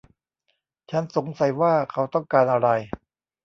[0.89, 2.69] ฉันสงสัยว่าเขาต้องการอะไร